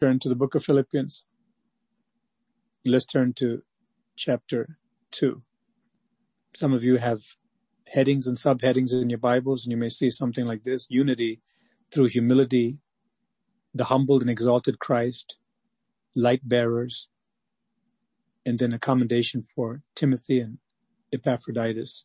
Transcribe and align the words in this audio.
turn 0.00 0.18
to 0.20 0.28
the 0.28 0.36
book 0.36 0.54
of 0.54 0.64
Philippians. 0.64 1.24
Let's 2.84 3.06
turn 3.06 3.32
to 3.34 3.62
chapter 4.16 4.78
2. 5.10 5.42
Some 6.54 6.72
of 6.72 6.84
you 6.84 6.96
have 6.96 7.20
headings 7.88 8.26
and 8.26 8.36
subheadings 8.36 8.92
in 8.92 9.10
your 9.10 9.18
Bibles, 9.18 9.64
and 9.64 9.72
you 9.72 9.76
may 9.76 9.88
see 9.88 10.10
something 10.10 10.46
like 10.46 10.62
this 10.62 10.86
unity 10.88 11.40
through 11.92 12.08
humility, 12.10 12.78
the 13.74 13.84
humbled 13.84 14.20
and 14.20 14.30
exalted 14.30 14.78
Christ, 14.78 15.38
light 16.14 16.42
bearers, 16.44 17.08
and 18.46 18.58
then 18.58 18.72
a 18.72 18.78
commendation 18.78 19.42
for 19.42 19.82
Timothy 19.96 20.40
and 20.40 20.58
Epaphroditus. 21.12 22.04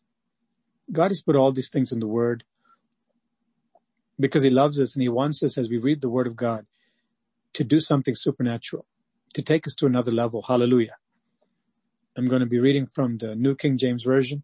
God 0.91 1.11
has 1.11 1.21
put 1.21 1.35
all 1.35 1.51
these 1.51 1.69
things 1.69 1.91
in 1.91 1.99
the 1.99 2.07
Word 2.07 2.43
because 4.19 4.41
He 4.41 4.49
loves 4.49 4.79
us 4.79 4.95
and 4.95 5.03
He 5.03 5.09
wants 5.09 5.43
us 5.43 5.59
as 5.59 5.69
we 5.69 5.77
read 5.77 6.01
the 6.01 6.09
Word 6.09 6.25
of 6.25 6.35
God 6.35 6.65
to 7.53 7.63
do 7.63 7.79
something 7.79 8.15
supernatural, 8.15 8.85
to 9.33 9.41
take 9.41 9.67
us 9.67 9.75
to 9.75 9.85
another 9.85 10.11
level. 10.11 10.41
Hallelujah. 10.41 10.95
I'm 12.15 12.27
going 12.27 12.41
to 12.41 12.45
be 12.47 12.59
reading 12.59 12.87
from 12.87 13.17
the 13.17 13.35
New 13.35 13.55
King 13.55 13.77
James 13.77 14.03
Version, 14.03 14.43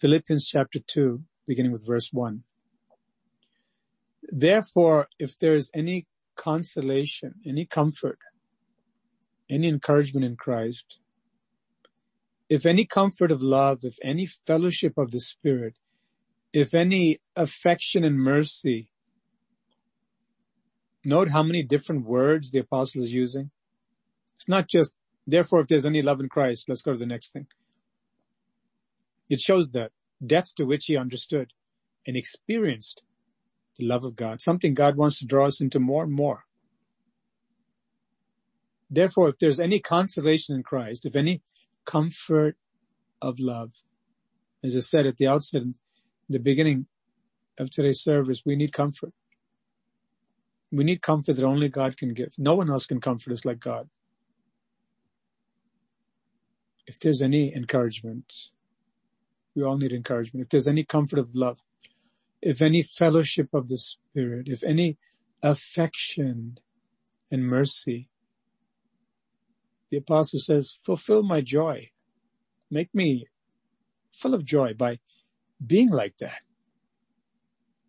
Philippians 0.00 0.46
chapter 0.46 0.78
2, 0.78 1.22
beginning 1.46 1.72
with 1.72 1.86
verse 1.86 2.10
1. 2.12 2.42
Therefore, 4.28 5.08
if 5.18 5.38
there 5.38 5.54
is 5.54 5.70
any 5.74 6.06
consolation, 6.36 7.34
any 7.46 7.64
comfort, 7.64 8.18
any 9.48 9.68
encouragement 9.68 10.24
in 10.24 10.36
Christ, 10.36 11.00
if 12.48 12.66
any 12.66 12.84
comfort 12.84 13.30
of 13.30 13.42
love, 13.42 13.80
if 13.82 13.98
any 14.02 14.26
fellowship 14.26 14.96
of 14.96 15.10
the 15.10 15.20
Spirit, 15.20 15.74
if 16.52 16.74
any 16.74 17.18
affection 17.34 18.04
and 18.04 18.18
mercy, 18.18 18.88
note 21.06 21.30
how 21.30 21.42
many 21.42 21.62
different 21.62 22.04
words 22.04 22.50
the 22.50 22.58
apostle 22.58 23.02
is 23.02 23.12
using. 23.12 23.50
It's 24.34 24.48
not 24.48 24.68
just, 24.68 24.94
therefore, 25.26 25.60
if 25.60 25.68
there's 25.68 25.86
any 25.86 26.02
love 26.02 26.20
in 26.20 26.28
Christ, 26.28 26.68
let's 26.68 26.82
go 26.82 26.92
to 26.92 26.98
the 26.98 27.06
next 27.06 27.32
thing. 27.32 27.46
It 29.28 29.40
shows 29.40 29.68
the 29.68 29.90
depth 30.24 30.54
to 30.56 30.64
which 30.64 30.86
he 30.86 30.96
understood 30.96 31.52
and 32.06 32.16
experienced 32.16 33.02
the 33.78 33.86
love 33.86 34.04
of 34.04 34.16
God, 34.16 34.40
something 34.40 34.74
God 34.74 34.96
wants 34.96 35.18
to 35.18 35.26
draw 35.26 35.46
us 35.46 35.60
into 35.60 35.80
more 35.80 36.04
and 36.04 36.12
more. 36.12 36.44
Therefore, 38.88 39.28
if 39.28 39.38
there's 39.38 39.60
any 39.60 39.80
consolation 39.80 40.54
in 40.54 40.62
Christ, 40.62 41.06
if 41.06 41.16
any 41.16 41.42
comfort 41.84 42.56
of 43.20 43.38
love, 43.38 43.72
as 44.62 44.76
I 44.76 44.80
said 44.80 45.06
at 45.06 45.16
the 45.16 45.26
outset, 45.26 45.62
in 45.62 45.74
the 46.28 46.38
beginning 46.38 46.86
of 47.58 47.70
today's 47.70 48.02
service, 48.02 48.42
we 48.44 48.56
need 48.56 48.72
comfort. 48.72 49.12
We 50.72 50.84
need 50.84 51.02
comfort 51.02 51.36
that 51.36 51.44
only 51.44 51.68
God 51.68 51.96
can 51.96 52.12
give. 52.12 52.34
No 52.38 52.54
one 52.54 52.70
else 52.70 52.86
can 52.86 53.00
comfort 53.00 53.32
us 53.32 53.44
like 53.44 53.60
God. 53.60 53.88
If 56.86 56.98
there's 57.00 57.22
any 57.22 57.54
encouragement, 57.54 58.32
we 59.54 59.62
all 59.62 59.78
need 59.78 59.92
encouragement. 59.92 60.44
If 60.44 60.50
there's 60.50 60.68
any 60.68 60.84
comfort 60.84 61.18
of 61.18 61.34
love, 61.34 61.60
if 62.42 62.60
any 62.60 62.82
fellowship 62.82 63.54
of 63.54 63.68
the 63.68 63.78
Spirit, 63.78 64.48
if 64.48 64.62
any 64.62 64.98
affection 65.42 66.58
and 67.30 67.44
mercy, 67.44 68.08
the 69.90 69.96
apostle 69.96 70.40
says, 70.40 70.78
fulfill 70.82 71.22
my 71.22 71.40
joy. 71.40 71.88
Make 72.70 72.94
me 72.94 73.26
full 74.12 74.34
of 74.34 74.44
joy 74.44 74.74
by 74.74 74.98
being 75.64 75.90
like 75.90 76.18
that, 76.18 76.40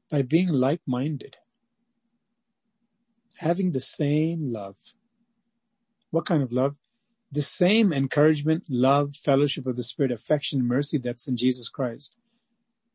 by 0.10 0.22
being 0.22 0.48
like-minded, 0.48 1.38
having 3.38 3.72
the 3.72 3.82
same 3.82 4.52
love. 4.52 4.76
What 6.12 6.26
kind 6.26 6.42
of 6.42 6.52
love? 6.52 6.76
The 7.32 7.42
same 7.42 7.92
encouragement, 7.92 8.64
love, 8.70 9.16
fellowship 9.16 9.68
of 9.68 9.76
the 9.76 9.84
Spirit, 9.84 10.12
affection, 10.12 10.66
mercy 10.66 10.98
that's 10.98 11.28
in 11.28 11.36
Jesus 11.36 11.70
Christ. 11.70 12.16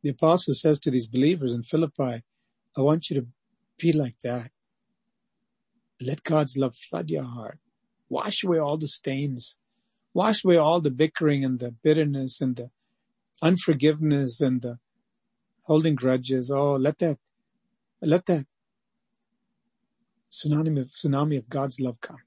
The 0.03 0.11
apostle 0.11 0.55
says 0.55 0.81
to 0.81 0.91
these 0.91 1.07
believers 1.07 1.53
in 1.53 1.63
Philippi, 1.63 2.23
I 2.77 2.81
want 2.81 3.11
you 3.11 3.21
to 3.21 3.27
be 3.79 3.93
like 3.93 4.17
that. 4.25 4.51
Let 6.01 6.25
God's 6.25 6.57
love 6.57 6.75
flood 6.75 7.11
your 7.11 7.25
heart. 7.25 7.59
Wash 8.09 8.43
away 8.43 8.59
all 8.59 8.79
the 8.79 8.89
stains. 8.89 9.57
Wash 10.15 10.45
away 10.45 10.57
all 10.57 10.81
the 10.81 10.91
bickering 10.91 11.45
and 11.45 11.61
the 11.61 11.71
bitterness 11.71 12.41
and 12.41 12.57
the 12.57 12.71
unforgiveness 13.43 14.41
and 14.41 14.63
the 14.63 14.79
holding 15.63 15.95
grudges. 15.95 16.51
Oh, 16.51 16.75
let 16.75 16.99
that, 16.99 17.19
let 18.01 18.27
that 18.27 18.47
tsunami 20.33 20.81
of, 20.81 20.89
tsunami 20.89 21.39
of 21.39 21.49
God's 21.49 21.79
love 21.81 22.01
come. 22.01 22.23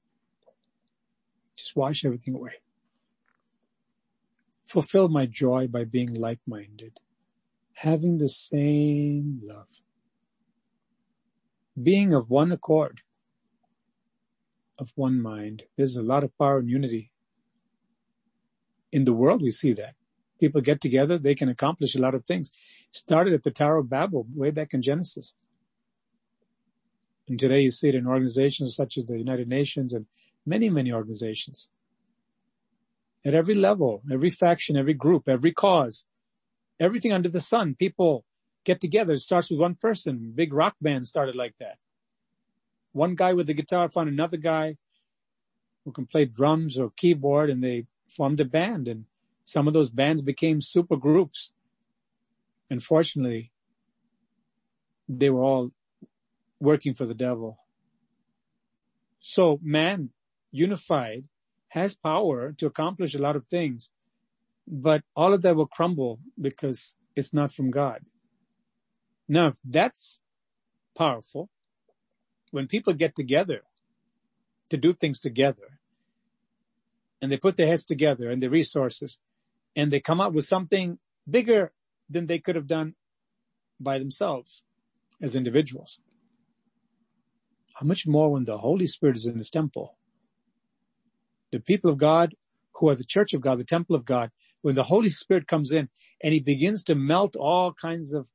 Just 1.55 1.75
wash 1.75 2.05
everything 2.05 2.35
away. 2.35 2.61
Fulfill 4.67 5.09
my 5.09 5.25
joy 5.25 5.67
by 5.67 5.83
being 5.83 6.13
like-minded 6.13 6.99
having 7.75 8.17
the 8.17 8.29
same 8.29 9.41
love, 9.43 9.67
being 11.81 12.13
of 12.13 12.29
one 12.29 12.51
accord, 12.51 13.01
of 14.79 14.91
one 14.95 15.21
mind. 15.21 15.63
There's 15.77 15.95
a 15.95 16.01
lot 16.01 16.23
of 16.23 16.37
power 16.37 16.59
in 16.59 16.69
unity. 16.69 17.11
In 18.91 19.03
the 19.03 19.13
world, 19.13 19.41
we 19.41 19.51
see 19.51 19.73
that. 19.73 19.95
People 20.39 20.61
get 20.61 20.81
together, 20.81 21.17
they 21.17 21.35
can 21.35 21.49
accomplish 21.49 21.95
a 21.95 22.01
lot 22.01 22.15
of 22.15 22.25
things. 22.25 22.51
Started 22.91 23.33
at 23.33 23.43
the 23.43 23.51
Tower 23.51 23.77
of 23.77 23.89
Babel 23.89 24.25
way 24.33 24.51
back 24.51 24.73
in 24.73 24.81
Genesis. 24.81 25.33
And 27.27 27.39
today 27.39 27.61
you 27.61 27.71
see 27.71 27.89
it 27.89 27.95
in 27.95 28.07
organizations 28.07 28.75
such 28.75 28.97
as 28.97 29.05
the 29.05 29.17
United 29.17 29.47
Nations 29.47 29.93
and 29.93 30.05
many, 30.45 30.69
many 30.69 30.91
organizations. 30.91 31.67
At 33.25 33.33
every 33.33 33.55
level, 33.55 34.03
every 34.11 34.29
faction, 34.29 34.77
every 34.77 34.93
group, 34.93 35.27
every 35.27 35.51
cause, 35.51 36.05
everything 36.79 37.11
under 37.11 37.29
the 37.29 37.41
sun. 37.41 37.75
People 37.75 38.23
get 38.63 38.79
together. 38.79 39.13
It 39.13 39.19
starts 39.19 39.49
with 39.49 39.59
one 39.59 39.75
person. 39.75 40.33
Big 40.35 40.53
rock 40.53 40.75
band 40.81 41.07
started 41.07 41.35
like 41.35 41.57
that. 41.57 41.77
One 42.91 43.15
guy 43.15 43.33
with 43.33 43.47
the 43.47 43.53
guitar 43.53 43.89
found 43.89 44.09
another 44.09 44.37
guy 44.37 44.77
who 45.83 45.91
can 45.91 46.05
play 46.05 46.25
drums 46.25 46.77
or 46.77 46.91
keyboard 46.95 47.49
and 47.49 47.63
they 47.63 47.85
formed 48.07 48.39
a 48.39 48.45
band 48.45 48.87
and 48.87 49.05
some 49.45 49.67
of 49.67 49.73
those 49.73 49.89
bands 49.89 50.21
became 50.21 50.61
super 50.61 50.95
groups. 50.95 51.53
Unfortunately, 52.69 53.51
they 55.07 55.29
were 55.29 55.43
all 55.43 55.71
working 56.59 56.93
for 56.93 57.05
the 57.05 57.13
devil. 57.13 57.57
So 59.19 59.59
man 59.61 60.09
unified 60.51 61.25
has 61.69 61.95
power 61.95 62.53
to 62.53 62.65
accomplish 62.65 63.15
a 63.15 63.21
lot 63.21 63.35
of 63.35 63.45
things 63.47 63.91
but 64.67 65.03
all 65.15 65.33
of 65.33 65.41
that 65.43 65.55
will 65.55 65.67
crumble 65.67 66.19
because 66.39 66.93
it's 67.15 67.33
not 67.33 67.51
from 67.51 67.71
God. 67.71 68.01
Now, 69.27 69.47
if 69.47 69.55
that's 69.63 70.19
powerful, 70.97 71.49
when 72.51 72.67
people 72.67 72.93
get 72.93 73.15
together 73.15 73.61
to 74.69 74.77
do 74.77 74.93
things 74.93 75.19
together 75.19 75.79
and 77.21 77.31
they 77.31 77.37
put 77.37 77.57
their 77.57 77.67
heads 77.67 77.85
together 77.85 78.29
and 78.29 78.41
their 78.41 78.49
resources 78.49 79.19
and 79.75 79.91
they 79.91 79.99
come 79.99 80.21
up 80.21 80.33
with 80.33 80.45
something 80.45 80.97
bigger 81.29 81.71
than 82.09 82.27
they 82.27 82.39
could 82.39 82.55
have 82.55 82.67
done 82.67 82.95
by 83.79 83.99
themselves 83.99 84.63
as 85.21 85.35
individuals. 85.35 86.01
How 87.75 87.85
much 87.85 88.07
more 88.07 88.31
when 88.31 88.45
the 88.45 88.59
Holy 88.59 88.87
Spirit 88.87 89.17
is 89.17 89.25
in 89.25 89.37
his 89.37 89.49
temple? 89.49 89.97
The 91.51 91.59
people 91.59 91.91
of 91.91 91.97
God 91.97 92.33
who 92.75 92.89
are 92.89 92.95
the 92.95 93.05
church 93.05 93.33
of 93.33 93.41
God, 93.41 93.57
the 93.57 93.65
temple 93.65 93.95
of 93.95 94.05
God, 94.05 94.31
when 94.61 94.75
the 94.75 94.83
Holy 94.83 95.09
Spirit 95.09 95.47
comes 95.47 95.71
in 95.71 95.89
and 96.21 96.33
he 96.33 96.39
begins 96.39 96.83
to 96.83 96.95
melt 96.95 97.35
all 97.35 97.73
kinds 97.73 98.13
of 98.13 98.27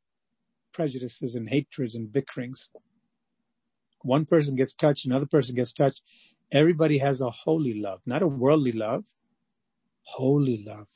prejudices 0.73 1.35
and 1.35 1.49
hatreds 1.49 1.95
and 1.95 2.13
bickerings. 2.13 2.69
One 4.03 4.27
person 4.27 4.57
gets 4.57 4.75
touched, 4.75 5.07
another 5.07 5.27
person 5.27 5.55
gets 5.55 5.73
touched. 5.73 6.03
Everybody 6.53 6.99
has 6.99 7.21
a 7.21 7.31
holy 7.31 7.81
love, 7.81 8.01
not 8.07 8.23
a 8.23 8.27
worldly 8.27 8.73
love, 8.73 9.05
holy 10.03 10.65
love. 10.67 10.89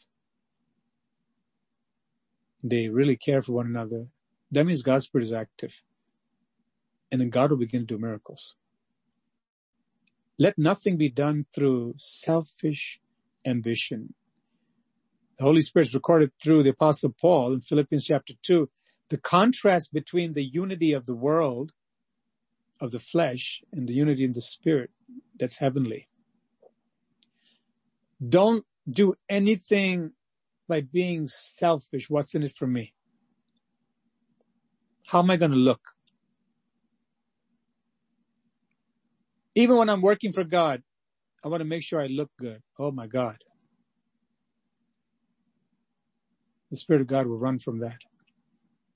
They 2.62 2.88
really 2.88 3.16
care 3.16 3.42
for 3.42 3.52
one 3.52 3.66
another. 3.66 4.08
That 4.50 4.66
means 4.66 4.82
God's 4.82 5.04
Spirit 5.04 5.24
is 5.24 5.32
active. 5.32 5.82
And 7.14 7.20
then 7.20 7.31
God 7.31 7.50
will 7.50 7.58
begin 7.58 7.82
to 7.82 7.87
do 7.87 7.96
miracles. 7.96 8.56
Let 10.37 10.58
nothing 10.58 10.96
be 10.96 11.08
done 11.08 11.46
through 11.55 11.94
selfish 11.96 12.99
ambition. 13.46 14.14
The 15.38 15.44
Holy 15.44 15.61
Spirit 15.61 15.87
is 15.87 15.94
recorded 15.94 16.32
through 16.43 16.64
the 16.64 16.70
apostle 16.70 17.14
Paul 17.16 17.52
in 17.52 17.61
Philippians 17.61 18.06
chapter 18.06 18.34
two. 18.43 18.69
The 19.11 19.19
contrast 19.19 19.93
between 19.93 20.32
the 20.32 20.43
unity 20.43 20.93
of 20.93 21.06
the 21.06 21.14
world, 21.14 21.70
of 22.81 22.90
the 22.90 22.99
flesh, 22.99 23.62
and 23.72 23.87
the 23.87 23.94
unity 23.94 24.25
in 24.25 24.32
the 24.32 24.43
spirit, 24.43 24.90
that's 25.38 25.58
heavenly. 25.58 26.08
Don't 28.28 28.64
do 28.90 29.14
anything 29.28 30.14
by 30.67 30.81
being 30.81 31.28
selfish. 31.28 32.10
What's 32.10 32.34
in 32.34 32.43
it 32.43 32.56
for 32.56 32.67
me? 32.67 32.93
How 35.06 35.20
am 35.20 35.31
I 35.31 35.37
going 35.37 35.52
to 35.52 35.56
look? 35.56 35.94
Even 39.54 39.76
when 39.76 39.90
I'm 39.90 40.02
working 40.02 40.32
for 40.32 40.44
God, 40.44 40.82
I 41.44 41.48
want 41.48 41.60
to 41.60 41.66
make 41.66 41.82
sure 41.82 42.00
I 42.00 42.06
look 42.06 42.30
good. 42.38 42.62
Oh 42.78 42.90
my 42.90 43.06
God. 43.06 43.36
The 46.70 46.76
Spirit 46.76 47.02
of 47.02 47.08
God 47.08 47.26
will 47.26 47.38
run 47.38 47.58
from 47.58 47.80
that. 47.80 47.98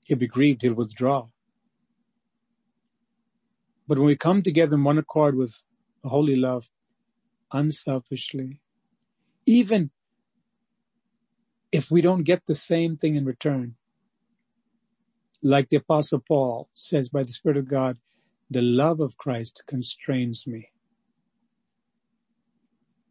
He'll 0.03 0.17
be 0.17 0.27
grieved. 0.27 0.61
He'll 0.63 0.73
withdraw. 0.73 1.27
But 3.87 3.97
when 3.97 4.07
we 4.07 4.15
come 4.15 4.43
together 4.43 4.75
in 4.75 4.83
one 4.83 4.97
accord 4.97 5.35
with 5.35 5.61
holy 6.03 6.35
love, 6.35 6.69
unselfishly, 7.53 8.61
even 9.45 9.91
if 11.71 11.91
we 11.91 12.01
don't 12.01 12.23
get 12.23 12.43
the 12.47 12.55
same 12.55 12.97
thing 12.97 13.15
in 13.15 13.25
return, 13.25 13.75
like 15.43 15.69
the 15.69 15.77
apostle 15.77 16.23
Paul 16.27 16.69
says 16.73 17.09
by 17.09 17.23
the 17.23 17.31
Spirit 17.31 17.57
of 17.57 17.69
God, 17.69 17.97
the 18.49 18.61
love 18.61 18.99
of 18.99 19.17
Christ 19.17 19.63
constrains 19.67 20.47
me. 20.47 20.69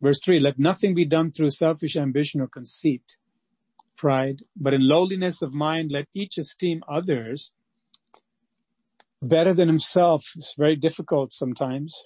Verse 0.00 0.20
three, 0.24 0.38
let 0.38 0.58
nothing 0.58 0.94
be 0.94 1.04
done 1.04 1.30
through 1.30 1.50
selfish 1.50 1.96
ambition 1.96 2.40
or 2.40 2.48
conceit, 2.48 3.16
pride, 3.96 4.42
but 4.56 4.74
in 4.74 4.86
lowliness 4.86 5.42
of 5.42 5.52
mind, 5.52 5.90
let 5.90 6.06
each 6.14 6.38
esteem 6.38 6.82
others 6.88 7.52
better 9.20 9.52
than 9.52 9.68
himself. 9.68 10.30
It's 10.36 10.54
very 10.56 10.76
difficult 10.76 11.32
sometimes 11.32 12.04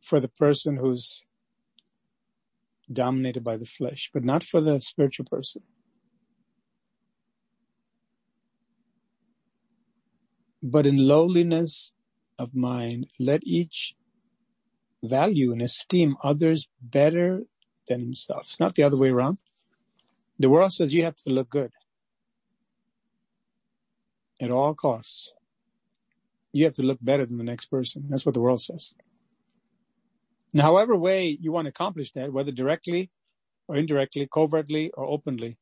for 0.00 0.20
the 0.20 0.28
person 0.28 0.76
who's 0.76 1.24
dominated 2.90 3.44
by 3.44 3.56
the 3.56 3.66
flesh, 3.66 4.10
but 4.14 4.24
not 4.24 4.42
for 4.42 4.60
the 4.60 4.80
spiritual 4.80 5.26
person. 5.26 5.62
But 10.62 10.86
in 10.86 10.96
lowliness 10.96 11.92
of 12.38 12.54
mind, 12.54 13.08
let 13.18 13.42
each 13.44 13.94
value 15.02 15.52
and 15.52 15.62
esteem 15.62 16.16
others 16.22 16.68
better 16.82 17.42
than 17.86 18.00
himself. 18.00 18.42
It's 18.42 18.60
not 18.60 18.74
the 18.74 18.82
other 18.82 18.96
way 18.96 19.10
around. 19.10 19.38
The 20.38 20.50
world 20.50 20.72
says 20.72 20.92
you 20.92 21.04
have 21.04 21.16
to 21.16 21.30
look 21.30 21.50
good 21.50 21.72
at 24.40 24.50
all 24.50 24.74
costs. 24.74 25.32
You 26.52 26.64
have 26.64 26.74
to 26.74 26.82
look 26.82 26.98
better 27.00 27.26
than 27.26 27.38
the 27.38 27.44
next 27.44 27.66
person. 27.66 28.06
That's 28.08 28.24
what 28.24 28.34
the 28.34 28.40
world 28.40 28.62
says. 28.62 28.94
Now, 30.54 30.64
however 30.64 30.96
way 30.96 31.36
you 31.40 31.52
want 31.52 31.66
to 31.66 31.70
accomplish 31.70 32.12
that, 32.12 32.32
whether 32.32 32.52
directly 32.52 33.10
or 33.66 33.76
indirectly, 33.76 34.28
covertly 34.32 34.90
or 34.94 35.04
openly, 35.04 35.58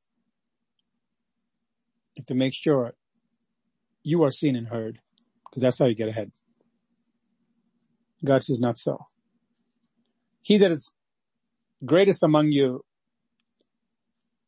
you 2.15 2.21
have 2.21 2.27
to 2.27 2.35
make 2.35 2.55
sure 2.55 2.95
you 4.07 4.23
are 4.23 4.31
seen 4.31 4.55
and 4.55 4.69
heard 4.69 5.01
because 5.45 5.63
that's 5.63 5.81
how 5.81 5.87
you 5.87 5.95
get 5.97 6.09
ahead. 6.09 6.31
God 8.25 8.45
says 8.45 8.61
not 8.61 8.79
so. 8.79 9.09
He 10.43 10.59
that 10.59 10.71
is 10.71 10.93
greatest 11.85 12.23
among 12.23 12.53
you 12.53 12.85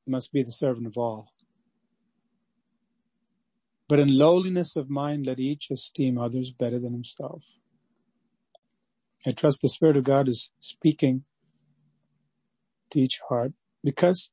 must 0.07 0.33
be 0.33 0.45
the 0.45 0.53
servant 0.53 0.87
of 0.87 0.97
all. 0.97 1.33
But 3.89 3.99
in 3.99 4.17
lowliness 4.17 4.77
of 4.77 4.89
mind, 4.89 5.27
let 5.27 5.41
each 5.41 5.73
esteem 5.73 6.19
others 6.19 6.53
better 6.53 6.79
than 6.79 6.93
himself. 6.93 7.43
I 9.27 9.33
trust 9.33 9.61
the 9.61 9.69
Spirit 9.69 9.97
of 9.97 10.05
God 10.05 10.29
is 10.29 10.53
speaking 10.61 11.25
to 12.93 13.01
each 13.01 13.19
heart 13.29 13.55
because 13.83 14.31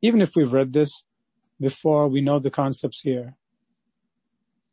even 0.00 0.22
if 0.22 0.36
we've 0.36 0.52
read 0.52 0.72
this 0.74 1.02
before, 1.60 2.06
we 2.06 2.20
know 2.20 2.38
the 2.38 2.52
concepts 2.52 3.00
here. 3.00 3.36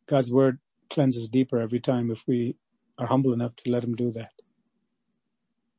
God's 0.07 0.31
word 0.31 0.59
cleanses 0.89 1.29
deeper 1.29 1.59
every 1.59 1.79
time 1.79 2.09
if 2.11 2.23
we 2.27 2.55
are 2.97 3.07
humble 3.07 3.33
enough 3.33 3.55
to 3.57 3.71
let 3.71 3.83
him 3.83 3.95
do 3.95 4.11
that. 4.11 4.31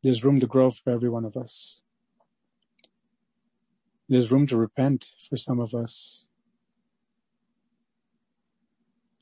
There's 0.03 0.25
room 0.25 0.39
to 0.41 0.47
grow 0.47 0.71
for 0.71 0.91
every 0.91 1.09
one 1.09 1.25
of 1.25 1.37
us. 1.37 1.81
There's 4.09 4.31
room 4.31 4.47
to 4.49 4.57
repent 4.57 5.07
for 5.29 5.37
some 5.37 5.59
of 5.59 5.75
us. 5.75 6.27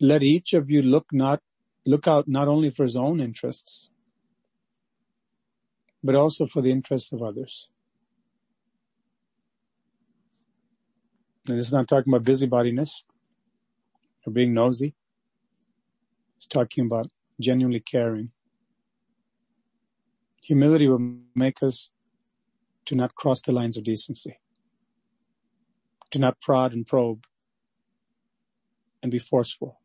Let 0.01 0.23
each 0.23 0.53
of 0.53 0.71
you 0.71 0.83
look 0.83 1.07
not, 1.13 1.41
look 1.87 2.07
out 2.07 2.29
not 2.29 2.49
only 2.49 2.71
for 2.71 2.85
his 2.85 2.97
own 2.97 3.21
interests, 3.21 3.91
but 6.05 6.15
also 6.15 6.47
for 6.47 6.61
the 6.61 6.71
interests 6.71 7.13
of 7.13 7.23
others. 7.23 7.71
And 11.49 11.59
this 11.59 11.67
is 11.67 11.73
not 11.73 11.89
talking 11.89 12.13
about 12.13 12.25
busybodiness 12.27 13.05
or 14.27 14.33
being 14.33 14.53
nosy. 14.53 14.95
It's 16.37 16.47
talking 16.47 16.87
about 16.87 17.07
genuinely 17.41 17.81
caring. 17.81 18.33
Humility 20.43 20.89
will 20.89 21.17
make 21.35 21.63
us 21.63 21.91
to 22.87 22.95
not 22.95 23.15
cross 23.15 23.41
the 23.41 23.53
lines 23.53 23.77
of 23.77 23.85
decency, 23.85 24.39
to 26.11 26.19
not 26.19 26.41
prod 26.41 26.73
and 26.73 26.87
probe 26.87 27.25
and 29.03 29.11
be 29.11 29.19
forceful. 29.19 29.81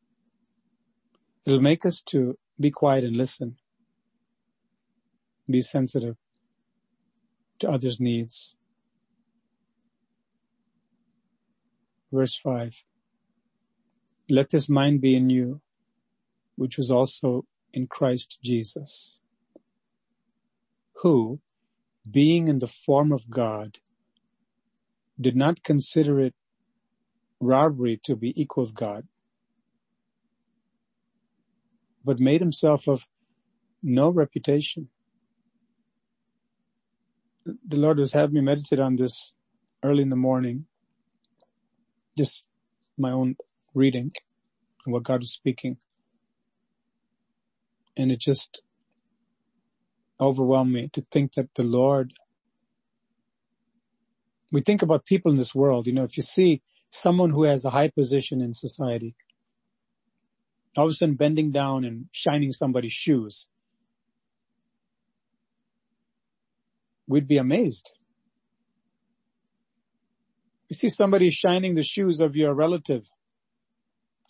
It'll 1.45 1.61
make 1.61 1.85
us 1.85 2.01
to 2.07 2.37
be 2.59 2.69
quiet 2.69 3.03
and 3.03 3.15
listen, 3.15 3.57
be 5.49 5.61
sensitive 5.61 6.17
to 7.59 7.69
others' 7.69 7.99
needs. 7.99 8.55
Verse 12.11 12.35
5. 12.35 12.83
Let 14.31 14.51
this 14.51 14.69
mind 14.69 15.01
be 15.01 15.13
in 15.17 15.29
you, 15.29 15.59
which 16.55 16.77
was 16.77 16.89
also 16.89 17.43
in 17.73 17.87
Christ 17.87 18.39
Jesus, 18.41 19.19
who, 21.01 21.41
being 22.09 22.47
in 22.47 22.59
the 22.59 22.67
form 22.67 23.11
of 23.11 23.29
God, 23.29 23.79
did 25.19 25.35
not 25.35 25.63
consider 25.63 26.21
it 26.21 26.33
robbery 27.41 27.99
to 28.05 28.15
be 28.15 28.31
equal 28.41 28.63
with 28.63 28.73
God, 28.73 29.05
but 32.05 32.21
made 32.21 32.39
himself 32.39 32.87
of 32.87 33.09
no 33.83 34.09
reputation. 34.09 34.87
The 37.45 37.77
Lord 37.77 37.97
was 37.97 38.13
having 38.13 38.35
me 38.35 38.41
meditate 38.41 38.79
on 38.79 38.95
this 38.95 39.33
early 39.83 40.03
in 40.03 40.09
the 40.09 40.15
morning, 40.15 40.67
just 42.17 42.47
my 42.97 43.11
own 43.11 43.35
reading 43.73 44.11
and 44.85 44.93
what 44.93 45.03
God 45.03 45.23
is 45.23 45.31
speaking 45.31 45.77
and 47.97 48.11
it 48.11 48.19
just 48.19 48.63
overwhelmed 50.19 50.71
me 50.71 50.89
to 50.93 51.01
think 51.11 51.33
that 51.33 51.53
the 51.55 51.63
Lord, 51.63 52.13
we 54.51 54.61
think 54.61 54.81
about 54.81 55.05
people 55.05 55.31
in 55.31 55.37
this 55.37 55.55
world, 55.55 55.87
you 55.87 55.93
know, 55.93 56.03
if 56.03 56.17
you 56.17 56.23
see 56.23 56.61
someone 56.89 57.31
who 57.31 57.43
has 57.43 57.65
a 57.65 57.71
high 57.71 57.89
position 57.89 58.41
in 58.41 58.53
society, 58.53 59.15
all 60.77 60.85
of 60.85 60.91
a 60.91 60.93
sudden 60.93 61.15
bending 61.15 61.51
down 61.51 61.83
and 61.83 62.05
shining 62.11 62.51
somebody's 62.51 62.93
shoes, 62.93 63.47
we'd 67.07 67.27
be 67.27 67.37
amazed. 67.37 67.91
You 70.69 70.75
see 70.75 70.89
somebody 70.89 71.29
shining 71.29 71.75
the 71.75 71.83
shoes 71.83 72.21
of 72.21 72.35
your 72.35 72.53
relative. 72.53 73.09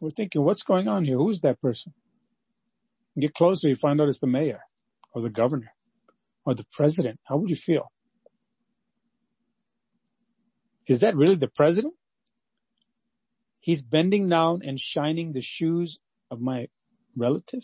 We're 0.01 0.09
thinking, 0.09 0.43
what's 0.43 0.63
going 0.63 0.87
on 0.87 1.05
here? 1.05 1.17
Who's 1.17 1.41
that 1.41 1.61
person? 1.61 1.93
Get 3.17 3.35
closer, 3.35 3.69
you 3.69 3.75
find 3.75 4.01
out 4.01 4.09
it's 4.09 4.19
the 4.19 4.27
mayor 4.27 4.61
or 5.13 5.21
the 5.21 5.29
governor 5.29 5.73
or 6.43 6.55
the 6.55 6.65
president. 6.73 7.19
How 7.25 7.37
would 7.37 7.51
you 7.51 7.55
feel? 7.55 7.91
Is 10.87 11.01
that 11.01 11.15
really 11.15 11.35
the 11.35 11.47
president? 11.47 11.93
He's 13.59 13.83
bending 13.83 14.27
down 14.27 14.61
and 14.65 14.79
shining 14.79 15.33
the 15.33 15.41
shoes 15.41 15.99
of 16.31 16.41
my 16.41 16.67
relative. 17.15 17.61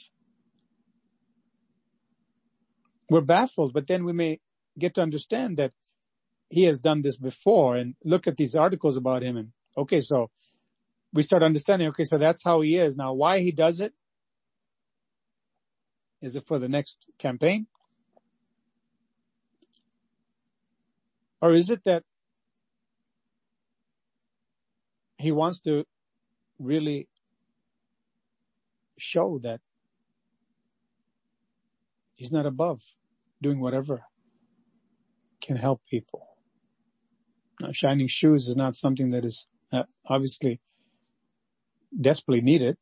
We're 3.09 3.21
baffled, 3.21 3.73
but 3.73 3.87
then 3.87 4.05
we 4.05 4.13
may 4.13 4.41
get 4.77 4.93
to 4.95 5.01
understand 5.01 5.55
that 5.55 5.71
he 6.49 6.63
has 6.65 6.79
done 6.79 7.01
this 7.01 7.17
before 7.17 7.77
and 7.77 7.95
look 8.03 8.27
at 8.27 8.37
these 8.37 8.53
articles 8.53 8.95
about 8.95 9.23
him 9.23 9.37
and 9.37 9.53
okay, 9.75 10.01
so 10.01 10.29
we 11.13 11.23
start 11.23 11.43
understanding, 11.43 11.87
okay, 11.89 12.03
so 12.03 12.17
that's 12.17 12.43
how 12.43 12.61
he 12.61 12.75
is. 12.77 12.95
Now 12.95 13.13
why 13.13 13.39
he 13.39 13.51
does 13.51 13.79
it, 13.79 13.93
is 16.21 16.35
it 16.35 16.45
for 16.45 16.59
the 16.59 16.69
next 16.69 17.05
campaign? 17.17 17.67
Or 21.41 21.53
is 21.53 21.69
it 21.69 21.83
that 21.85 22.03
he 25.17 25.31
wants 25.31 25.59
to 25.61 25.85
really 26.59 27.07
show 28.97 29.39
that 29.43 29.61
he's 32.13 32.31
not 32.31 32.45
above 32.45 32.81
doing 33.41 33.59
whatever 33.59 34.03
can 35.41 35.57
help 35.57 35.81
people. 35.89 36.27
Now, 37.59 37.71
shining 37.71 38.07
shoes 38.07 38.47
is 38.47 38.55
not 38.55 38.75
something 38.75 39.11
that 39.11 39.23
is 39.25 39.47
uh, 39.71 39.83
obviously 40.05 40.59
desperately 41.99 42.41
needed. 42.41 42.77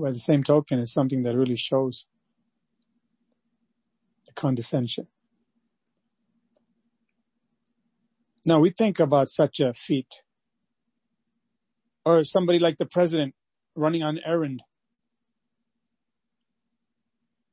by 0.00 0.10
the 0.10 0.18
same 0.18 0.42
token, 0.42 0.78
is 0.78 0.92
something 0.92 1.22
that 1.22 1.36
really 1.36 1.56
shows 1.56 2.06
the 4.26 4.32
condescension. 4.32 5.06
Now 8.46 8.58
we 8.58 8.70
think 8.70 8.98
about 8.98 9.28
such 9.28 9.60
a 9.60 9.74
feat 9.74 10.22
or 12.04 12.24
somebody 12.24 12.58
like 12.58 12.78
the 12.78 12.86
president 12.86 13.34
running 13.76 14.02
on 14.02 14.18
errand 14.24 14.62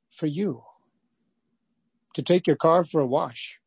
for 0.09 0.27
you 0.27 0.63
to 2.13 2.21
take 2.23 2.47
your 2.47 2.55
car 2.55 2.83
for 2.83 3.01
a 3.01 3.05
wash. 3.05 3.59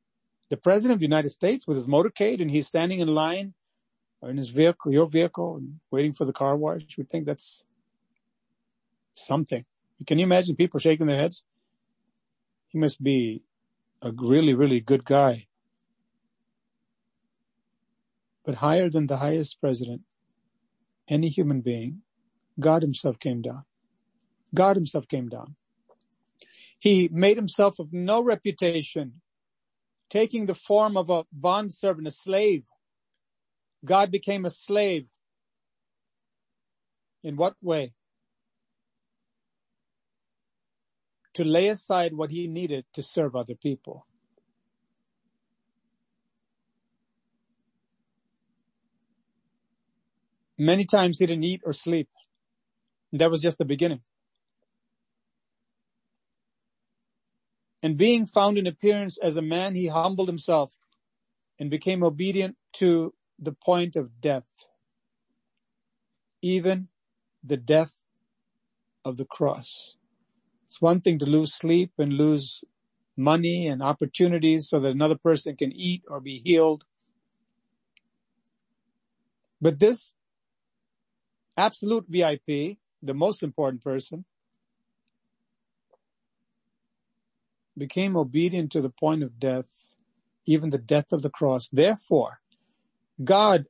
The 0.49 0.57
president 0.57 0.95
of 0.95 1.01
the 1.01 1.07
United 1.07 1.29
States 1.29 1.69
with 1.69 1.77
his 1.77 1.87
motorcade 1.87 2.41
and 2.41 2.51
he's 2.51 2.67
standing 2.67 3.01
in 3.01 3.09
line 3.09 3.55
in 4.23 4.37
his 4.37 4.51
vehicle, 4.51 4.93
your 4.93 5.07
vehicle 5.07 5.57
and 5.57 5.81
waiting 5.91 6.13
for 6.13 6.25
the 6.25 6.33
car 6.33 6.57
wash. 6.57 6.83
You 6.83 6.95
would 6.99 7.11
think 7.11 7.27
that's 7.27 7.65
something. 9.13 9.65
Can 10.07 10.19
you 10.19 10.25
imagine 10.25 10.57
people 10.57 10.81
shaking 10.81 11.07
their 11.07 11.17
heads? 11.17 11.45
He 12.69 12.79
must 12.79 13.03
be 13.03 13.43
a 14.03 14.13
really, 14.13 14.55
really 14.55 14.81
good 14.81 15.05
guy. 15.05 15.47
But 18.45 18.57
higher 18.57 18.89
than 18.89 19.07
the 19.07 19.19
highest 19.19 19.61
president, 19.61 20.03
any 21.09 21.29
human 21.29 21.61
being, 21.61 22.03
God 22.59 22.83
himself 22.83 23.19
came 23.19 23.43
down. 23.43 23.65
God 24.55 24.77
himself 24.77 25.07
came 25.09 25.29
down. 25.29 25.57
He 26.79 27.09
made 27.13 27.37
himself 27.37 27.79
of 27.79 27.93
no 27.93 28.23
reputation, 28.23 29.21
taking 30.09 30.47
the 30.47 30.55
form 30.55 30.97
of 30.97 31.11
a 31.11 31.25
bondservant, 31.33 32.09
a 32.09 32.11
slave. 32.11 32.65
God 33.85 34.11
became 34.11 34.45
a 34.45 34.51
slave. 34.51 35.07
In 37.23 37.37
what 37.37 37.55
way? 37.63 37.95
To 41.35 41.45
lay 41.45 41.69
aside 41.69 42.15
what 42.15 42.31
he 42.31 42.47
needed 42.49 42.85
to 42.95 43.03
serve 43.03 43.37
other 43.37 43.55
people. 43.55 44.07
Many 50.59 50.85
times 50.85 51.19
he 51.19 51.27
didn't 51.27 51.45
eat 51.45 51.63
or 51.65 51.73
sleep. 51.73 52.09
That 53.13 53.31
was 53.31 53.41
just 53.41 53.59
the 53.59 53.65
beginning. 53.65 54.03
And 57.83 57.97
being 57.97 58.27
found 58.27 58.59
in 58.59 58.67
appearance 58.67 59.17
as 59.23 59.39
a 59.39 59.43
man, 59.43 59.75
he 59.75 59.87
humbled 59.87 60.29
himself 60.29 60.77
and 61.59 61.71
became 61.71 62.03
obedient 62.05 62.57
to 62.75 63.15
the 63.41 63.53
point 63.53 63.97
of 63.97 64.21
death, 64.21 64.45
even 66.43 66.89
the 67.43 67.57
death 67.57 68.01
of 69.05 69.17
the 69.17 69.25
cross. 69.25 69.97
It's 70.67 70.81
one 70.81 71.01
thing 71.01 71.19
to 71.19 71.27
lose 71.27 71.55
sleep 71.55 71.93
and 71.99 72.13
lose 72.13 72.65
money 73.17 73.67
and 73.67 73.83
opportunities 73.83 74.69
so 74.69 74.79
that 74.81 74.91
another 74.91 75.17
person 75.17 75.57
can 75.57 75.73
eat 75.73 76.03
or 76.09 76.21
be 76.21 76.43
healed. 76.45 76.85
But 79.61 79.79
this 79.79 80.13
absolute 81.57 82.07
VIP, 82.09 82.79
the 83.03 83.15
most 83.15 83.43
important 83.43 83.83
person, 83.83 84.25
became 87.77 88.17
obedient 88.17 88.71
to 88.73 88.81
the 88.81 88.91
point 88.91 89.23
of 89.23 89.39
death, 89.39 89.97
even 90.47 90.71
the 90.71 90.79
death 90.79 91.13
of 91.13 91.23
the 91.23 91.31
cross. 91.31 91.69
Therefore, 91.69 92.41
God 93.23 93.67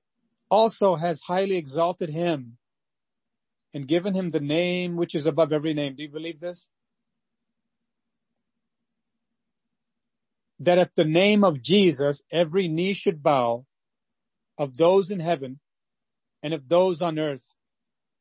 also 0.50 0.96
has 0.96 1.20
highly 1.20 1.56
exalted 1.56 2.10
him 2.10 2.56
and 3.72 3.86
given 3.86 4.14
him 4.14 4.30
the 4.30 4.40
name 4.40 4.96
which 4.96 5.14
is 5.14 5.26
above 5.26 5.52
every 5.52 5.74
name. 5.74 5.94
Do 5.94 6.02
you 6.02 6.08
believe 6.08 6.40
this? 6.40 6.68
That 10.58 10.78
at 10.78 10.94
the 10.94 11.04
name 11.04 11.44
of 11.44 11.62
Jesus, 11.62 12.22
every 12.30 12.68
knee 12.68 12.92
should 12.92 13.22
bow 13.22 13.64
of 14.58 14.76
those 14.76 15.10
in 15.10 15.20
heaven 15.20 15.60
and 16.42 16.52
of 16.52 16.68
those 16.68 17.00
on 17.00 17.18
earth 17.18 17.54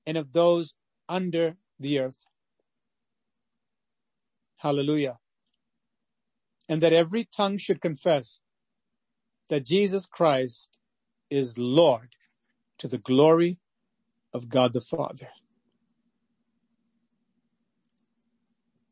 and 0.06 0.18
of 0.18 0.32
those 0.32 0.76
under 1.08 1.58
the 1.80 2.00
earth. 2.00 2.26
Hallelujah. 4.58 5.18
And 6.68 6.82
that 6.82 6.94
every 6.94 7.26
tongue 7.26 7.58
should 7.58 7.82
confess 7.82 8.42
that 9.50 9.66
Jesus 9.66 10.06
Christ 10.06 10.79
is 11.30 11.58
Lord 11.58 12.10
to 12.80 12.88
the 12.88 12.98
glory 12.98 13.60
of 14.34 14.50
God 14.50 14.74
the 14.74 14.82
Father. 14.82 15.30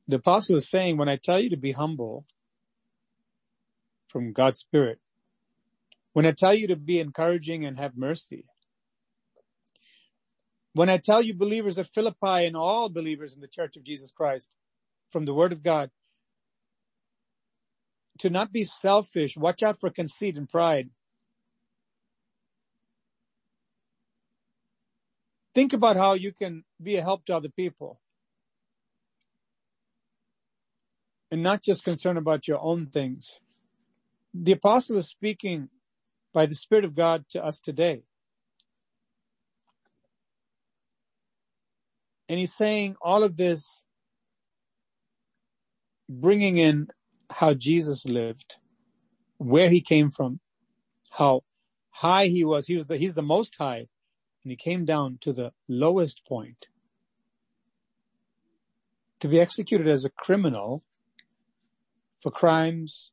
The 0.08 0.17
apostle 0.17 0.58
is 0.58 0.70
saying, 0.70 0.98
when 0.98 1.10
I 1.10 1.17
tell 1.22 1.39
you 1.39 1.50
to 1.50 1.58
be 1.58 1.74
humble 1.74 2.25
from 4.08 4.34
God's 4.34 4.60
Spirit, 4.60 5.00
when 6.13 6.25
I 6.25 6.32
tell 6.32 6.53
you 6.53 6.67
to 6.67 6.75
be 6.75 7.00
encouraging 7.00 7.65
and 7.65 7.77
have 7.77 7.98
mercy, 7.98 8.46
when 10.74 10.89
I 10.89 10.98
tell 10.98 11.22
you 11.22 11.34
believers 11.34 11.77
of 11.77 11.89
Philippi 11.89 12.46
and 12.46 12.56
all 12.56 12.89
believers 12.89 13.34
in 13.34 13.41
the 13.41 13.48
church 13.48 13.75
of 13.75 13.84
Jesus 13.84 14.12
Christ 14.12 14.50
from 15.12 15.25
the 15.25 15.34
word 15.34 15.51
of 15.51 15.63
God, 15.63 15.91
to 18.20 18.29
not 18.29 18.51
be 18.51 18.63
selfish, 18.63 19.38
watch 19.38 19.62
out 19.63 19.79
for 19.79 19.89
conceit 19.89 20.38
and 20.38 20.50
pride. 20.50 20.89
Think 25.57 25.73
about 25.73 25.95
how 25.95 26.13
you 26.13 26.31
can 26.31 26.65
be 26.79 26.97
a 26.97 27.01
help 27.01 27.25
to 27.25 27.35
other 27.35 27.49
people. 27.49 27.99
And 31.31 31.41
not 31.41 31.63
just 31.63 31.83
concerned 31.83 32.19
about 32.19 32.47
your 32.47 32.59
own 32.61 32.85
things. 32.85 33.39
The 34.35 34.51
apostle 34.51 34.97
is 34.97 35.09
speaking 35.09 35.69
by 36.31 36.45
the 36.45 36.53
Spirit 36.53 36.85
of 36.85 36.93
God 36.93 37.25
to 37.31 37.43
us 37.43 37.59
today. 37.59 38.03
And 42.29 42.37
he's 42.37 42.53
saying 42.53 42.95
all 43.01 43.23
of 43.23 43.35
this, 43.35 43.83
bringing 46.07 46.59
in 46.59 46.89
how 47.31 47.55
Jesus 47.55 48.05
lived, 48.05 48.57
where 49.39 49.71
he 49.71 49.81
came 49.81 50.11
from, 50.11 50.39
how 51.13 51.41
high 51.89 52.27
he 52.27 52.45
was. 52.45 52.67
He 52.67 52.75
was 52.75 52.85
the, 52.85 52.97
he's 52.97 53.15
the 53.15 53.23
most 53.23 53.55
high 53.57 53.87
and 54.47 54.51
he 54.53 54.55
came 54.55 54.85
down 54.85 55.17
to 55.19 55.33
the 55.33 55.51
lowest 55.67 56.25
point 56.25 56.67
to 59.19 59.27
be 59.27 59.41
executed 59.41 59.89
as 59.89 60.05
a 60.05 60.09
criminal 60.09 60.85
for 62.21 62.31
crimes 62.31 63.11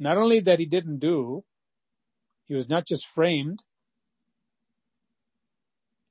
not 0.00 0.16
only 0.18 0.40
that 0.40 0.58
he 0.58 0.66
didn't 0.66 0.98
do, 0.98 1.44
he 2.44 2.56
was 2.56 2.68
not 2.68 2.88
just 2.88 3.06
framed, 3.06 3.62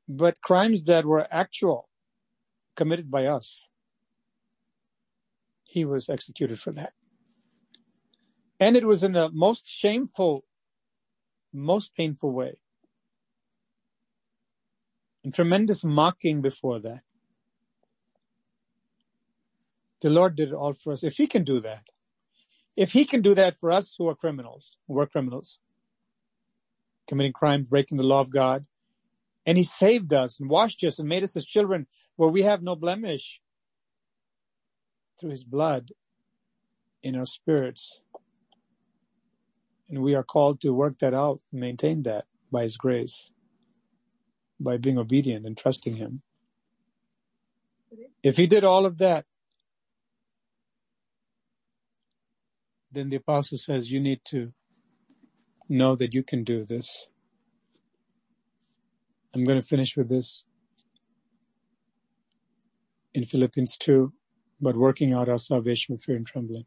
but 0.07 0.39
crimes 0.39 0.85
that 0.85 1.03
were 1.03 1.27
actual 1.29 1.89
committed 2.77 3.11
by 3.11 3.25
us. 3.25 3.67
He 5.65 5.83
was 5.83 6.09
executed 6.09 6.57
for 6.57 6.71
that. 6.71 6.93
And 8.61 8.77
it 8.77 8.85
was 8.85 9.03
in 9.03 9.11
the 9.11 9.29
most 9.29 9.69
shameful, 9.69 10.45
most 11.51 11.93
painful 11.97 12.31
way. 12.31 12.59
And 15.24 15.34
tremendous 15.34 15.84
mocking 15.84 16.42
before 16.42 16.80
that. 16.80 17.01
The 20.01 20.10
Lord 20.10 20.36
did 20.36 20.50
it 20.50 20.53
all 20.53 20.74
for 20.74 20.92
us. 20.92 21.03
If 21.03 21.15
He 21.15 21.27
can 21.27 21.44
do 21.44 21.60
that, 21.62 21.84
if 22.75 22.92
He 22.92 23.06
can 23.06 23.22
do 23.22 23.34
that 23.36 23.60
for 23.60 23.72
us 23.72 23.96
who 23.98 24.10
are 24.10 24.15
criminals, 24.15 24.77
who 24.88 25.00
are 25.00 25.08
criminals, 25.08 25.60
committing 27.08 27.34
crimes, 27.34 27.68
breaking 27.70 27.98
the 27.98 28.03
law 28.03 28.20
of 28.20 28.32
God, 28.32 28.65
and 29.46 29.58
he 29.58 29.63
saved 29.63 30.13
us 30.13 30.39
and 30.39 30.50
washed 30.50 30.84
us 30.84 31.00
and 31.00 31.10
made 31.10 31.24
us 31.24 31.36
as 31.36 31.46
children 31.46 31.88
where 32.15 32.30
we 32.30 32.44
have 32.44 32.62
no 32.62 32.75
blemish 32.75 33.42
through 35.20 35.32
his 35.32 35.44
blood 35.44 35.92
in 37.01 37.15
our 37.15 37.25
spirits. 37.25 38.03
And 39.89 40.01
we 40.01 40.15
are 40.15 40.24
called 40.24 40.62
to 40.62 40.74
work 40.74 41.00
that 41.00 41.13
out 41.13 41.42
maintain 41.51 42.03
that 42.03 42.25
by 42.51 42.63
his 42.63 42.77
grace, 42.77 43.32
by 44.63 44.77
being 44.77 44.98
obedient 44.98 45.46
and 45.46 45.58
trusting 45.58 45.98
him. 45.98 46.22
If 48.24 48.38
he 48.38 48.48
did 48.48 48.63
all 48.63 48.86
of 48.86 48.98
that, 49.00 49.25
then 52.91 53.10
the 53.10 53.17
apostle 53.17 53.58
says 53.58 53.91
you 53.91 54.00
need 54.00 54.22
to 54.25 54.53
know 55.67 55.96
that 55.96 56.13
you 56.13 56.24
can 56.24 56.43
do 56.43 56.65
this. 56.65 57.08
I'm 59.34 59.46
going 59.46 59.60
to 59.60 59.65
finish 59.65 59.98
with 59.98 60.10
this 60.10 60.43
in 63.13 63.25
Philippians 63.25 63.77
2, 63.77 64.13
but 64.62 64.75
working 64.75 65.13
out 65.13 65.27
our 65.27 65.39
salvation 65.39 65.93
with 65.93 66.03
fear 66.03 66.15
and 66.15 66.25
trembling. 66.25 66.65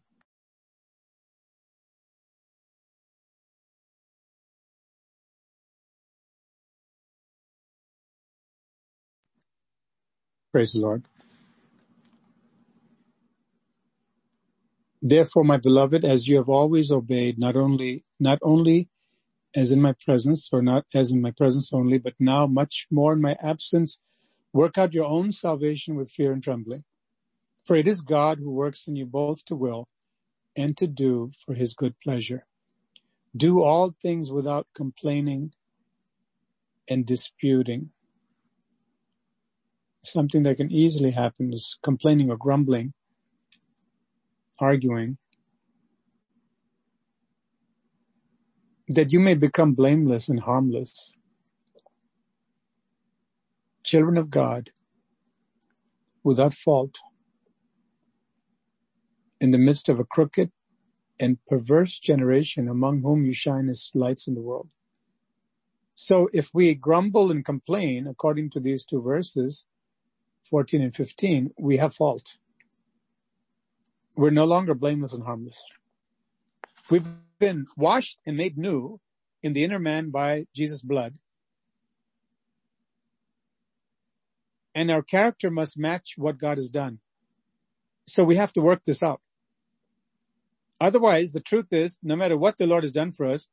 Praise 10.56 10.72
the 10.72 10.80
Lord. 10.80 11.04
Therefore, 15.02 15.44
my 15.44 15.58
beloved, 15.58 16.02
as 16.02 16.28
you 16.28 16.36
have 16.36 16.48
always 16.48 16.90
obeyed, 16.90 17.38
not 17.38 17.56
only, 17.56 18.06
not 18.18 18.38
only 18.40 18.88
as 19.54 19.70
in 19.70 19.82
my 19.82 19.92
presence 19.92 20.48
or 20.50 20.62
not 20.62 20.86
as 20.94 21.10
in 21.10 21.20
my 21.20 21.30
presence 21.30 21.74
only, 21.74 21.98
but 21.98 22.14
now 22.18 22.46
much 22.46 22.86
more 22.90 23.12
in 23.12 23.20
my 23.20 23.36
absence, 23.38 24.00
work 24.54 24.78
out 24.78 24.94
your 24.94 25.04
own 25.04 25.30
salvation 25.30 25.94
with 25.94 26.10
fear 26.10 26.32
and 26.32 26.42
trembling. 26.42 26.84
For 27.66 27.76
it 27.76 27.86
is 27.86 28.00
God 28.00 28.38
who 28.38 28.50
works 28.50 28.88
in 28.88 28.96
you 28.96 29.04
both 29.04 29.44
to 29.44 29.54
will 29.54 29.88
and 30.56 30.74
to 30.78 30.86
do 30.86 31.32
for 31.44 31.52
his 31.52 31.74
good 31.74 31.96
pleasure. 32.02 32.46
Do 33.36 33.62
all 33.62 33.94
things 34.00 34.32
without 34.32 34.68
complaining 34.74 35.52
and 36.88 37.04
disputing. 37.04 37.90
Something 40.06 40.44
that 40.44 40.56
can 40.56 40.70
easily 40.70 41.10
happen 41.10 41.52
is 41.52 41.78
complaining 41.82 42.30
or 42.30 42.36
grumbling 42.36 42.94
arguing, 44.58 45.18
that 48.88 49.12
you 49.12 49.20
may 49.20 49.34
become 49.34 49.74
blameless 49.74 50.28
and 50.28 50.40
harmless. 50.40 51.12
Children 53.82 54.16
of 54.16 54.30
God, 54.30 54.70
without 56.22 56.54
fault, 56.54 56.98
in 59.40 59.50
the 59.50 59.58
midst 59.58 59.88
of 59.88 60.00
a 60.00 60.04
crooked 60.04 60.50
and 61.20 61.38
perverse 61.46 61.98
generation 61.98 62.68
among 62.68 63.02
whom 63.02 63.24
you 63.24 63.32
shine 63.32 63.68
as 63.68 63.90
lights 63.94 64.26
in 64.26 64.34
the 64.34 64.40
world. 64.40 64.68
So 65.94 66.28
if 66.32 66.50
we 66.52 66.74
grumble 66.74 67.30
and 67.30 67.44
complain, 67.44 68.06
according 68.06 68.50
to 68.50 68.60
these 68.60 68.84
two 68.84 69.00
verses, 69.00 69.66
14 70.50 70.82
and 70.82 70.94
15, 70.94 71.52
we 71.58 71.76
have 71.76 71.94
fault. 71.94 72.38
We're 74.16 74.30
no 74.30 74.44
longer 74.44 74.74
blameless 74.74 75.12
and 75.12 75.24
harmless. 75.24 75.62
We've 76.90 77.06
been 77.38 77.66
washed 77.76 78.20
and 78.24 78.36
made 78.36 78.56
new 78.56 79.00
in 79.42 79.52
the 79.52 79.64
inner 79.64 79.78
man 79.78 80.10
by 80.10 80.46
Jesus' 80.54 80.82
blood. 80.82 81.18
And 84.74 84.90
our 84.90 85.02
character 85.02 85.50
must 85.50 85.78
match 85.78 86.14
what 86.16 86.38
God 86.38 86.58
has 86.58 86.70
done. 86.70 87.00
So 88.06 88.24
we 88.24 88.36
have 88.36 88.52
to 88.54 88.60
work 88.60 88.84
this 88.84 89.02
out. 89.02 89.20
Otherwise, 90.80 91.32
the 91.32 91.40
truth 91.40 91.72
is, 91.72 91.98
no 92.02 92.16
matter 92.16 92.36
what 92.36 92.58
the 92.58 92.66
Lord 92.66 92.84
has 92.84 92.92
done 92.92 93.12
for 93.12 93.26
us, 93.26 93.48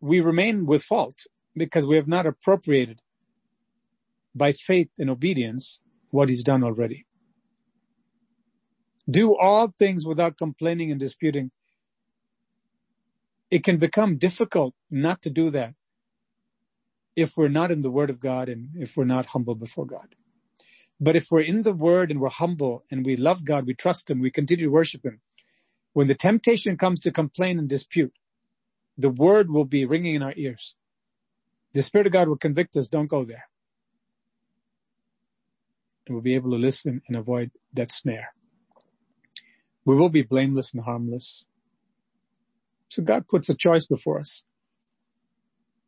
we 0.00 0.20
remain 0.20 0.66
with 0.66 0.82
fault 0.82 1.26
because 1.54 1.86
we 1.86 1.96
have 1.96 2.08
not 2.08 2.26
appropriated 2.26 3.02
by 4.34 4.52
faith 4.52 4.90
and 4.98 5.10
obedience 5.10 5.80
what 6.10 6.28
he's 6.28 6.44
done 6.44 6.64
already. 6.64 7.06
Do 9.10 9.36
all 9.36 9.68
things 9.68 10.06
without 10.06 10.38
complaining 10.38 10.90
and 10.90 11.00
disputing. 11.00 11.50
It 13.50 13.64
can 13.64 13.78
become 13.78 14.18
difficult 14.18 14.74
not 14.90 15.22
to 15.22 15.30
do 15.30 15.50
that 15.50 15.74
if 17.16 17.36
we're 17.36 17.48
not 17.48 17.70
in 17.70 17.82
the 17.82 17.90
word 17.90 18.10
of 18.10 18.20
God 18.20 18.48
and 18.48 18.70
if 18.76 18.96
we're 18.96 19.04
not 19.04 19.26
humble 19.26 19.54
before 19.54 19.86
God. 19.86 20.14
But 21.00 21.16
if 21.16 21.28
we're 21.30 21.42
in 21.42 21.62
the 21.62 21.74
word 21.74 22.10
and 22.10 22.20
we're 22.20 22.30
humble 22.30 22.84
and 22.90 23.06
we 23.06 23.16
love 23.16 23.44
God, 23.44 23.66
we 23.66 23.74
trust 23.74 24.10
him, 24.10 24.20
we 24.20 24.30
continue 24.30 24.66
to 24.66 24.72
worship 24.72 25.04
him. 25.04 25.20
When 25.94 26.08
the 26.08 26.14
temptation 26.14 26.78
comes 26.78 27.00
to 27.00 27.12
complain 27.12 27.58
and 27.58 27.68
dispute, 27.68 28.14
the 28.98 29.10
word 29.10 29.50
will 29.50 29.66
be 29.66 29.86
ringing 29.86 30.16
in 30.16 30.22
our 30.22 30.34
ears. 30.36 30.76
The 31.74 31.82
Spirit 31.82 32.08
of 32.08 32.14
God 32.14 32.28
will 32.28 32.38
convict 32.38 32.76
us, 32.76 32.88
don't 32.88 33.08
go 33.08 33.24
there. 33.24 33.49
We'll 36.10 36.20
be 36.20 36.34
able 36.34 36.50
to 36.50 36.58
listen 36.58 37.00
and 37.08 37.16
avoid 37.16 37.50
that 37.72 37.90
snare 37.92 38.34
we 39.84 39.94
will 39.94 40.08
be 40.08 40.22
blameless 40.22 40.72
and 40.72 40.84
harmless. 40.84 41.44
So 42.88 43.02
God 43.02 43.28
puts 43.28 43.48
a 43.48 43.54
choice 43.54 43.86
before 43.86 44.18
us. 44.18 44.44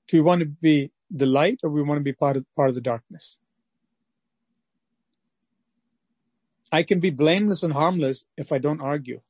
Do 0.09 0.17
we 0.17 0.23
want 0.23 0.41
to 0.41 0.47
be 0.47 0.93
the 1.11 1.27
light 1.27 1.61
or 1.63 1.71
we 1.71 1.83
want 1.83 1.99
to 1.99 2.05
be 2.05 2.13
part 2.13 2.37
of, 2.37 2.45
part 2.57 2.69
of 2.69 2.75
the 2.75 2.81
darkness? 2.81 3.39
I 6.71 6.83
can 6.83 7.01
be 7.01 7.11
blameless 7.11 7.63
and 7.63 7.73
harmless 7.73 8.25
if 8.37 8.51
I 8.51 8.59
don't 8.59 8.81
argue. 8.81 9.21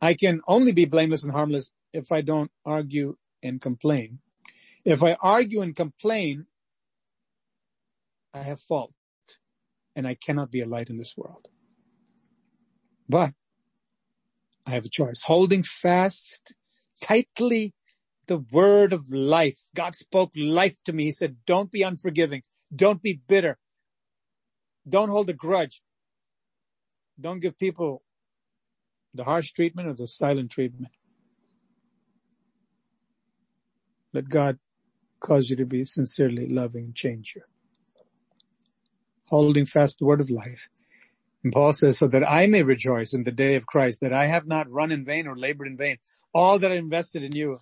I 0.00 0.14
can 0.14 0.40
only 0.48 0.72
be 0.72 0.84
blameless 0.84 1.22
and 1.22 1.32
harmless 1.32 1.70
if 1.92 2.10
I 2.10 2.22
don't 2.22 2.50
argue 2.66 3.16
and 3.42 3.60
complain. 3.60 4.18
If 4.84 5.02
I 5.04 5.14
argue 5.22 5.60
and 5.60 5.76
complain, 5.76 6.46
I 8.34 8.40
have 8.42 8.60
fault 8.60 8.92
and 9.94 10.06
I 10.06 10.14
cannot 10.14 10.50
be 10.50 10.60
a 10.60 10.68
light 10.68 10.90
in 10.90 10.96
this 10.96 11.14
world. 11.16 11.48
But 13.08 13.34
I 14.66 14.70
have 14.70 14.84
a 14.84 14.88
choice. 14.90 15.22
Holding 15.22 15.62
fast 15.62 16.54
tightly 17.00 17.74
the 18.26 18.38
word 18.38 18.92
of 18.92 19.10
life. 19.10 19.58
God 19.74 19.94
spoke 19.94 20.32
life 20.36 20.76
to 20.84 20.92
me. 20.92 21.04
He 21.04 21.10
said, 21.10 21.36
don't 21.46 21.70
be 21.70 21.82
unforgiving. 21.82 22.42
Don't 22.74 23.02
be 23.02 23.20
bitter. 23.26 23.58
Don't 24.88 25.10
hold 25.10 25.28
a 25.28 25.34
grudge. 25.34 25.82
Don't 27.20 27.40
give 27.40 27.58
people 27.58 28.02
the 29.14 29.24
harsh 29.24 29.52
treatment 29.52 29.88
or 29.88 29.94
the 29.94 30.06
silent 30.06 30.50
treatment. 30.50 30.92
Let 34.12 34.28
God 34.28 34.58
cause 35.20 35.50
you 35.50 35.56
to 35.56 35.66
be 35.66 35.84
sincerely 35.84 36.48
loving 36.48 36.84
and 36.84 36.94
change 36.94 37.34
you. 37.36 37.42
Holding 39.32 39.66
fast 39.66 39.98
the 39.98 40.06
word 40.06 40.22
of 40.22 40.30
life 40.30 40.68
and 41.42 41.52
Paul 41.52 41.72
says, 41.72 41.98
so 41.98 42.06
that 42.08 42.28
I 42.28 42.46
may 42.46 42.62
rejoice 42.62 43.14
in 43.14 43.24
the 43.24 43.32
day 43.32 43.56
of 43.56 43.66
Christ, 43.66 44.00
that 44.00 44.12
I 44.12 44.26
have 44.26 44.46
not 44.46 44.70
run 44.70 44.92
in 44.92 45.04
vain 45.04 45.26
or 45.26 45.36
labored 45.36 45.66
in 45.66 45.76
vain. 45.76 45.98
All 46.34 46.58
that 46.58 46.70
I 46.70 46.76
invested 46.76 47.22
in 47.22 47.32
you, 47.34 47.58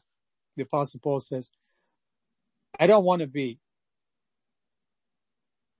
the 0.56 0.64
apostle 0.64 1.00
Paul 1.02 1.20
says, 1.20 1.50
I 2.78 2.86
don't 2.86 3.04
want 3.04 3.20
to 3.20 3.26
be 3.26 3.58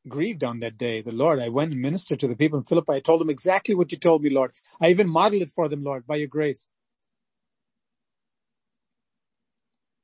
grieved 0.08 0.44
on 0.44 0.60
that 0.60 0.78
day. 0.78 1.02
The 1.02 1.14
Lord, 1.14 1.40
I 1.40 1.48
went 1.48 1.72
and 1.72 1.82
ministered 1.82 2.20
to 2.20 2.28
the 2.28 2.36
people 2.36 2.58
in 2.58 2.64
Philippi. 2.64 2.94
I 2.94 3.00
told 3.00 3.20
them 3.20 3.30
exactly 3.30 3.74
what 3.74 3.92
you 3.92 3.98
told 3.98 4.22
me, 4.22 4.30
Lord. 4.30 4.52
I 4.80 4.88
even 4.90 5.08
modeled 5.08 5.42
it 5.42 5.50
for 5.50 5.68
them, 5.68 5.84
Lord, 5.84 6.06
by 6.06 6.16
your 6.16 6.28
grace. 6.28 6.68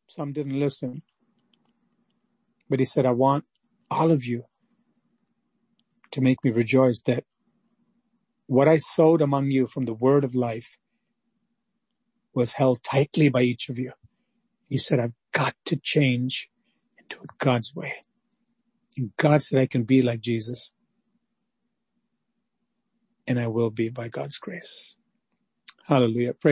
Some 0.08 0.32
didn't 0.32 0.60
listen. 0.60 1.02
But 2.68 2.80
he 2.80 2.84
said, 2.84 3.06
I 3.06 3.12
want 3.12 3.44
all 3.90 4.10
of 4.12 4.24
you 4.26 4.44
to 6.16 6.22
make 6.22 6.44
me 6.44 6.50
rejoice 6.50 7.02
that 7.06 7.24
what 8.46 8.68
I 8.68 8.78
sowed 8.78 9.22
among 9.22 9.50
you 9.50 9.66
from 9.66 9.84
the 9.84 9.94
word 9.94 10.24
of 10.24 10.34
life 10.34 10.78
was 12.34 12.54
held 12.54 12.82
tightly 12.82 13.28
by 13.28 13.42
each 13.42 13.68
of 13.68 13.78
you. 13.78 13.92
You 14.68 14.78
said, 14.78 14.98
I've 14.98 15.12
got 15.32 15.54
to 15.66 15.76
change 15.76 16.50
and 16.98 17.08
do 17.08 17.18
it 17.22 17.30
God's 17.38 17.74
way. 17.74 17.92
And 18.96 19.12
God 19.18 19.42
said 19.42 19.60
I 19.60 19.66
can 19.66 19.84
be 19.84 20.02
like 20.02 20.20
Jesus. 20.20 20.72
And 23.26 23.38
I 23.38 23.48
will 23.48 23.70
be 23.70 23.90
by 23.90 24.08
God's 24.08 24.38
grace. 24.38 24.96
Hallelujah. 25.86 26.32
Praise 26.32 26.44